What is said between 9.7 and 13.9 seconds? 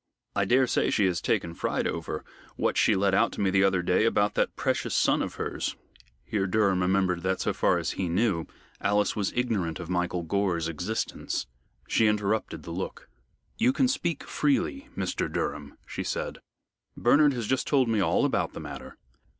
of Michael Gore's existence. She interpreted the look. "You can